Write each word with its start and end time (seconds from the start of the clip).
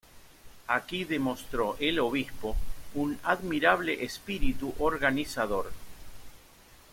Aquí 0.67 1.03
demostró 1.05 1.77
el 1.79 1.99
obispo 1.99 2.55
un 2.95 3.19
admirable 3.21 4.03
espíritu 4.03 4.73
organizador. 4.79 5.71